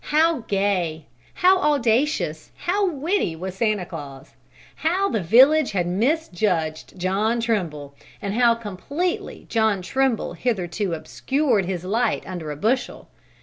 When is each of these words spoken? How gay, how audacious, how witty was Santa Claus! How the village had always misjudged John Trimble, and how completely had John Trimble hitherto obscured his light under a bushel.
How 0.05 0.39
gay, 0.47 1.05
how 1.35 1.59
audacious, 1.59 2.49
how 2.57 2.89
witty 2.89 3.35
was 3.35 3.53
Santa 3.53 3.85
Claus! 3.85 4.33
How 4.77 5.09
the 5.09 5.21
village 5.21 5.73
had 5.73 5.85
always 5.85 5.99
misjudged 5.99 6.97
John 6.97 7.39
Trimble, 7.39 7.93
and 8.19 8.33
how 8.33 8.55
completely 8.55 9.41
had 9.41 9.49
John 9.49 9.81
Trimble 9.83 10.33
hitherto 10.33 10.95
obscured 10.95 11.65
his 11.65 11.83
light 11.85 12.23
under 12.25 12.49
a 12.49 12.55
bushel. 12.57 13.09